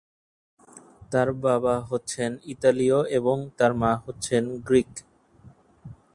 তার 1.11 1.29
বাবা 1.45 1.75
হচ্ছেন 1.89 2.31
ইতালীয় 2.53 2.99
এবং 3.17 3.37
তার 3.57 3.71
মা 3.81 3.91
হচ্ছেন 4.05 4.43
গ্রিক। 4.67 4.91